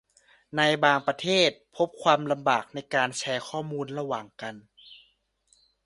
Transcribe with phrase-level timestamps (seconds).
[0.57, 4.55] ในบางประเทศ พบความลำบากในการแชร์ข้อมูลระหว่างกัน